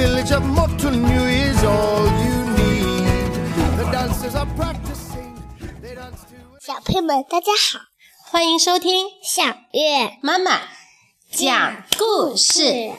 [0.00, 3.28] village of Motunui is all you need.
[3.76, 5.36] The dancers are practicing.
[5.82, 6.36] They dance to.
[6.58, 7.80] 小朋友们，大家好，
[8.30, 10.52] 欢迎收听小月妈妈
[11.30, 12.92] 讲故事。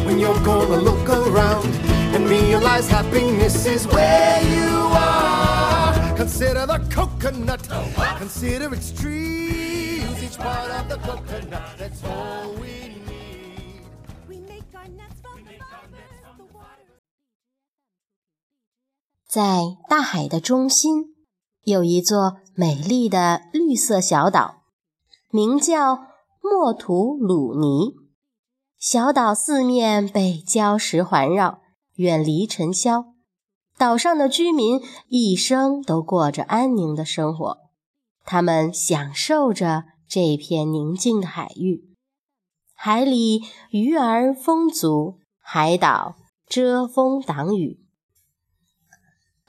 [0.05, 1.65] when you're gonna look around
[2.13, 5.93] and realize happiness is where you are.
[6.17, 7.67] Consider the coconut,
[8.17, 11.63] consider its trees, each part of the coconut.
[11.77, 13.81] That's all we need.
[14.30, 16.91] We make our nets from flowers, the water.
[19.27, 19.41] 在
[19.89, 21.16] 大海的中心，
[21.69, 24.62] 有一座美丽的绿色小岛，
[25.30, 26.06] 名叫
[26.41, 27.94] 莫图鲁尼。
[28.78, 31.61] 小岛四面被礁石环绕，
[31.96, 33.12] 远离尘嚣。
[33.77, 37.58] 岛上的居民一生都过着安宁的生活，
[38.24, 41.84] 他们享受着这片宁静的海域。
[42.72, 47.84] 海里鱼儿丰足，海岛遮风挡雨。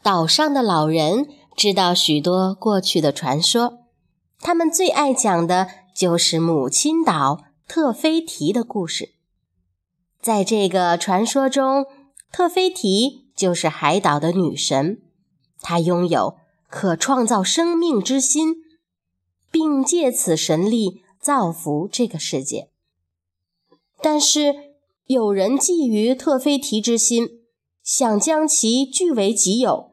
[0.01, 1.27] 岛上的老人
[1.59, 3.79] 知道许多过去的传说，
[4.39, 9.15] 他们最爱讲的就是母亲岛特菲提的故事。
[10.21, 11.85] 在这个传说中，
[12.31, 15.01] 特菲提就是海岛的女神，
[15.59, 16.37] 她拥有
[16.69, 18.55] 可创造生命之心，
[19.51, 22.69] 并借此神力造福这个世界。
[24.01, 24.55] 但是，
[25.07, 27.27] 有人觊觎特菲提之心，
[27.83, 29.88] 想将其据为己有。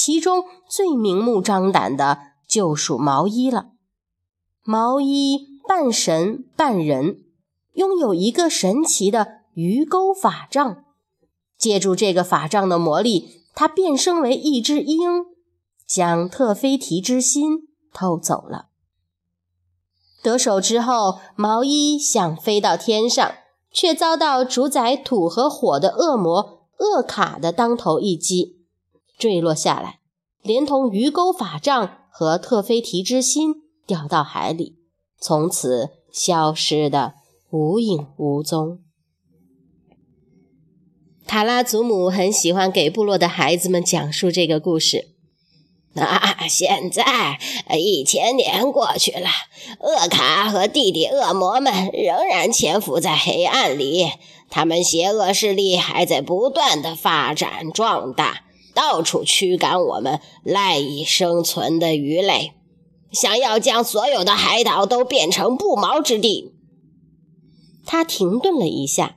[0.00, 3.70] 其中最明目张胆的就属毛衣了。
[4.62, 7.24] 毛衣半神半人，
[7.72, 10.84] 拥有一个神奇的鱼钩法杖。
[11.58, 15.26] 借助这个法杖的魔力，他变身为一只鹰，
[15.84, 18.66] 将特菲提之心偷走了。
[20.22, 23.32] 得手之后，毛衣想飞到天上，
[23.72, 28.57] 却遭到主宰土和火的恶魔厄卡的当头一击。
[29.18, 29.98] 坠落下来，
[30.42, 33.56] 连同鱼钩法杖和特菲提之心
[33.86, 34.76] 掉到海里，
[35.20, 37.14] 从此消失的
[37.50, 38.78] 无影无踪。
[41.26, 45.08] 塔拉祖母很喜欢给部落的孩子们讲述这个故事。
[45.94, 47.38] 那现在
[47.76, 49.28] 一千年过去了，
[49.80, 54.06] 厄卡和弟弟恶魔们仍然潜伏在黑暗里，
[54.48, 58.44] 他们邪恶势力还在不断的发展壮大。
[58.74, 62.52] 到处驱赶我们赖以生存的鱼类，
[63.10, 66.54] 想要将所有的海岛都变成不毛之地。
[67.84, 69.16] 他停顿了一下，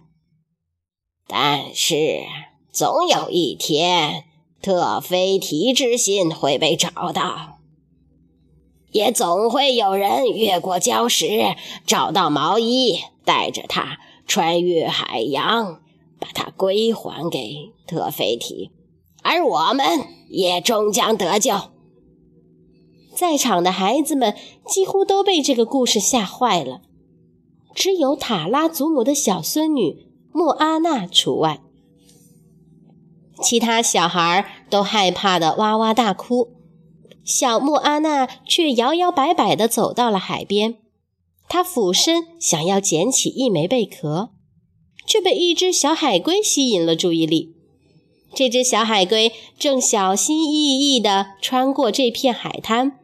[1.28, 2.24] 但是
[2.72, 4.24] 总有一天，
[4.62, 7.60] 特菲提之心会被找到，
[8.92, 15.82] 也总会有人越过礁石，找到毛衣，带着它穿越海洋，
[16.18, 18.72] 把它归还给特菲提。
[19.22, 21.54] 而我们也终将得救。
[23.14, 26.82] 在场的孩子们几乎都被这个故事吓坏了，
[27.76, 31.62] 只有塔拉祖母的小孙女莫阿娜除外。
[33.42, 36.54] 其他小孩都害怕的哇哇大哭，
[37.24, 40.78] 小莫阿娜却摇摇摆摆地走到了海边。
[41.50, 44.30] 她俯身想要捡起一枚贝壳，
[45.06, 47.56] 却被一只小海龟吸引了注意力。
[48.34, 53.00] 这只小海龟正小心翼翼地穿过这片海滩，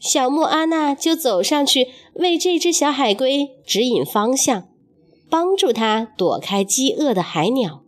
[0.00, 4.68] 小莫阿娜就走上去为这只小海龟指引方向，
[5.28, 7.84] 帮助它躲开饥饿的海鸟，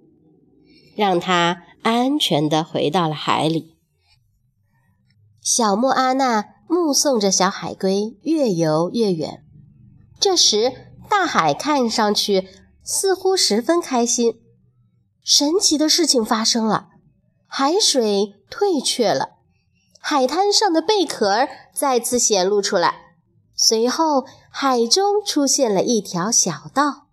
[0.95, 3.75] 让它安全地回到了海里。
[5.43, 9.43] 小莫阿娜目送着小海龟越游越远，
[10.21, 10.73] 这时
[11.11, 12.47] 大海看上去
[12.85, 14.42] 似乎十分开心。
[15.25, 16.89] 神奇的事情发生了，
[17.47, 19.37] 海水退却了，
[20.01, 23.15] 海滩上的贝壳再次显露出来。
[23.55, 27.07] 随后，海中出现了一条小道，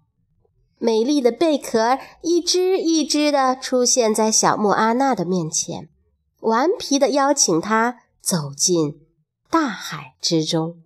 [0.80, 5.90] 美丽的贝壳一只一只的出现在小莫阿娜的面前，
[6.40, 9.06] 顽皮的邀请她走进
[9.52, 10.82] 大海之中。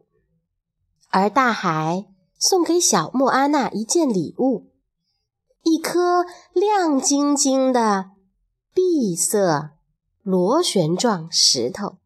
[1.09, 4.72] 而大海送给小莫阿娜一件礼物。
[5.63, 8.11] 一颗亮晶晶的
[8.73, 9.71] 碧色
[10.21, 11.97] 螺旋状石头，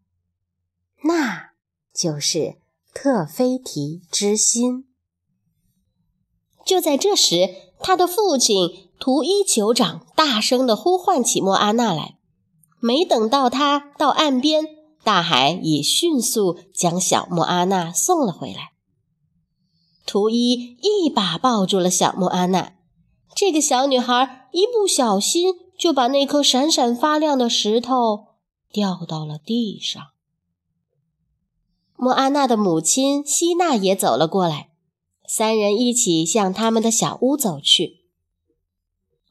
[1.03, 1.51] 那
[1.93, 2.57] 就是
[2.93, 4.85] 特菲提之心。
[6.65, 7.49] 就在这时，
[7.79, 12.17] 他的父亲图伊酋长大声地呼唤起莫阿娜来。
[12.79, 14.63] 没等到他到岸边，
[15.03, 18.73] 大海已迅速将小莫阿娜送了回来。
[20.05, 22.73] 图伊一把抱住了小莫阿娜，
[23.39, 28.29] 这个小女孩一不小心就把那颗闪闪发亮的石头
[28.71, 30.03] 掉到了地上。
[31.95, 34.71] 莫阿娜的母亲希娜也走了过来，
[35.27, 37.99] 三人一起向他们的小屋走去。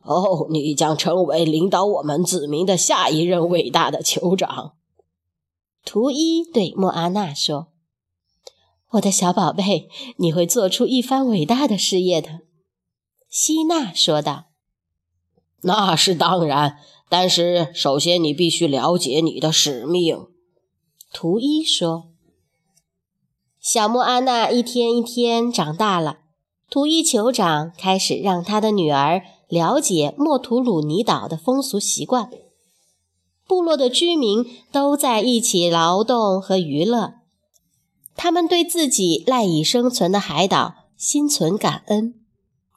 [0.02, 4.74] 哦，你将成为领导我们子民的下一任伟大的酋长。
[5.84, 7.72] 图伊对莫阿娜说
[8.90, 9.88] ：“我的小宝贝，
[10.18, 12.42] 你会做出一番伟大的事业的。”
[13.38, 14.46] 希娜说道。
[15.60, 16.78] “那是当然，
[17.10, 20.28] 但是首先你必须了解你的使命。”
[21.12, 22.08] 图一说。
[23.60, 26.20] 小莫阿娜一天一天长大了，
[26.70, 29.20] 图一酋长开始让他的女儿。
[29.48, 32.30] 了解莫图鲁尼岛的风俗习惯，
[33.46, 37.16] 部落的居民都在一起劳动和娱乐。
[38.16, 42.14] 他们对自己赖以生存的海岛心存感恩，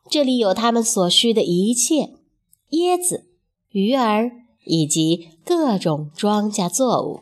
[0.09, 2.15] 这里有他们所需的一切：
[2.71, 3.27] 椰子、
[3.69, 4.31] 鱼儿
[4.65, 7.21] 以及各种庄稼作物。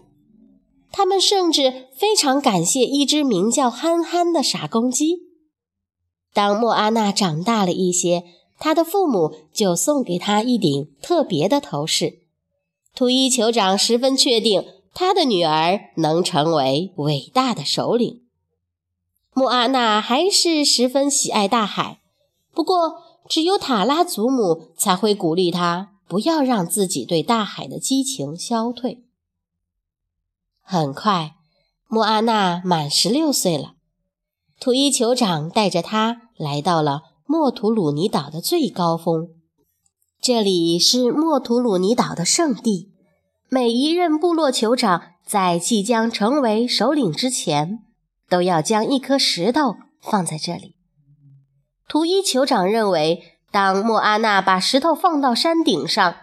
[0.92, 5.24] 他们甚至非常感谢一只名叫憨憨的傻公鸡。
[6.34, 8.24] 当莫阿娜长大了一些，
[8.58, 12.22] 他的父母就送给他一顶特别的头饰。
[12.96, 18.22] 图伊酋长十分确定他的女儿能成为伟大的首领。
[19.34, 22.00] 莫阿娜还是十分喜爱大海，
[22.58, 29.04] 不过只有塔拉祖母才会鼓励他不要让自己对大海的激情消退。
[30.64, 31.36] 很快，
[31.88, 33.74] 莫阿娜满十六岁了，
[34.60, 37.04] 图伊酋长带着他来到了。
[37.28, 39.28] 莫图鲁尼岛的最高峰，
[40.20, 42.92] 这里是莫图鲁尼岛的圣地。
[43.50, 47.84] 每一任部落酋长在即将成为首领之前，
[48.28, 50.77] 都要将一颗石头放在这里。
[51.88, 56.16] 图伊酋长认为，当莫阿娜把石头放到山顶上，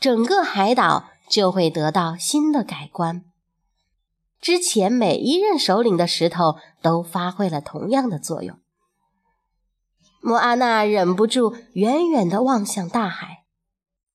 [0.00, 3.24] 整个海岛就会得到新的改观。
[4.40, 8.58] 之前每一任首领的石头都发挥了同样的作用。
[10.20, 13.44] 莫阿娜忍不住远远地望向大海，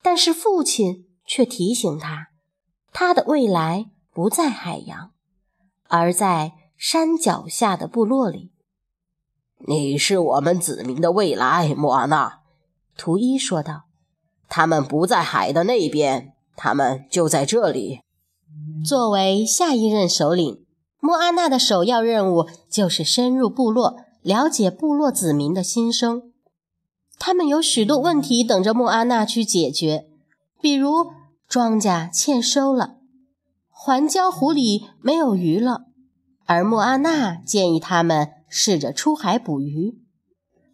[0.02, 2.28] 但是父亲却提醒他，
[2.92, 5.12] 他的未来不在海洋，
[5.88, 8.52] 而在山脚下的部落里。
[9.66, 12.40] 你是我们子民的未来，莫阿娜。”
[12.98, 13.84] 图伊说道
[14.50, 18.02] ，“他们不在海的那边，他们就在这里。”
[18.88, 20.64] 作为下一任首领，
[21.00, 23.98] 莫阿娜的首要任务就是深入部落。
[24.24, 26.34] 了解部落子民的心声，
[27.18, 30.06] 他们有许多问题等着莫阿娜去解决，
[30.60, 31.12] 比如
[31.48, 32.98] 庄稼欠收了，
[33.70, 35.84] 环礁湖里没有鱼了，
[36.46, 40.00] 而莫阿娜建议他们试着出海捕鱼。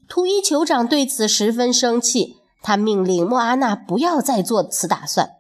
[0.08, 5.38] 图伊酋长对此十分生气，他命令莫阿娜不要再做此打算，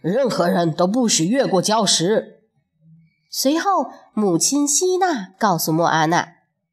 [0.00, 2.40] 任何人都不许越过礁石。
[3.30, 6.32] 随后，母亲希娜告诉莫阿娜。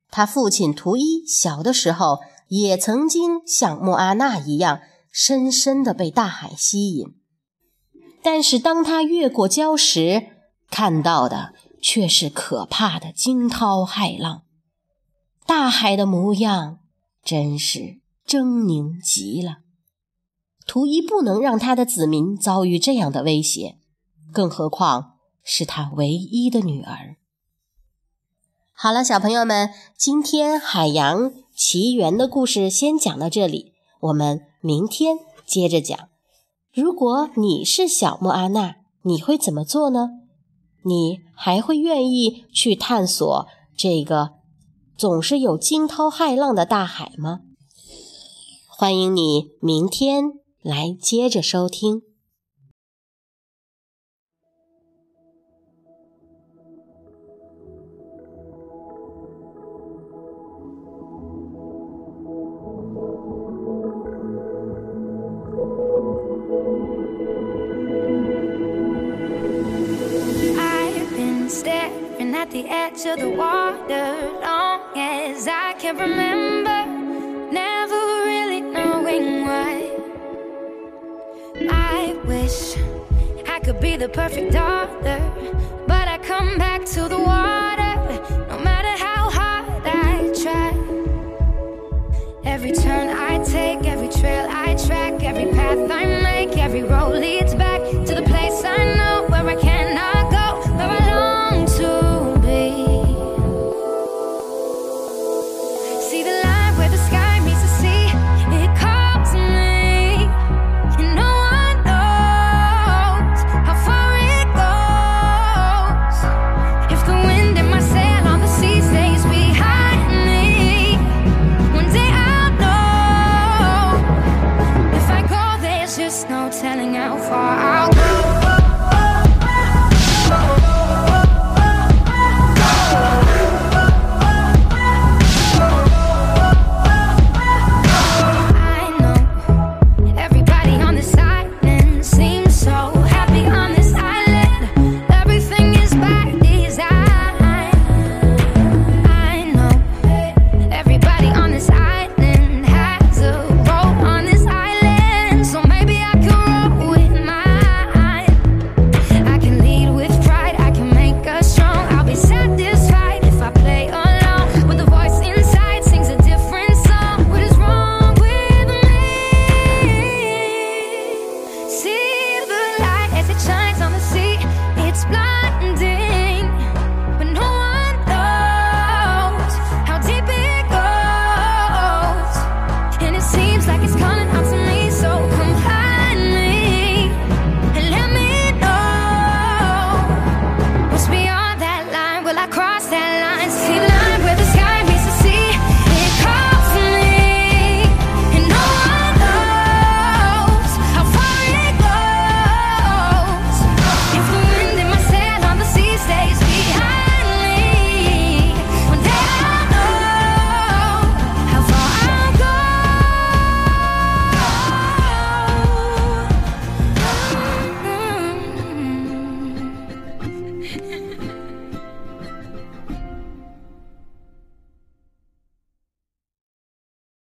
[0.09, 4.79] 他父亲图伊小的时候也曾经像莫阿娜一样，
[5.11, 7.13] 深深地被大海吸引。
[8.23, 10.27] 但是当他越过礁石，
[10.71, 14.43] 看到的却是可怕的惊涛骇浪。
[15.47, 16.79] 大海的模样
[17.23, 19.59] 真是狰狞极了。
[20.67, 23.77] 图伊不能让他的子民遭遇这样的威胁，
[24.33, 25.13] 更何况
[25.45, 27.15] 是他唯一的女儿。
[28.73, 35.97] 好了，小朋友们，今天《海洋奇缘》的故事先讲到这里，我们明天接着讲。
[36.73, 40.09] 如果你是小莫阿娜，你会怎么做呢？
[40.83, 44.33] 你还会愿意去探索这个
[44.97, 47.41] 总是有惊涛骇浪的大海吗？
[48.67, 52.01] 欢迎你明天来接着收听。
[70.57, 76.85] I've been staring at the edge of the water long as I can remember,
[77.51, 79.91] never really knowing why.
[81.69, 82.75] I wish
[83.47, 85.19] I could be the perfect daughter,
[85.87, 87.93] but I come back to the water
[88.49, 90.71] no matter how hard I try.
[92.43, 97.53] Every turn I take, every trail I track, every path I make, every road leads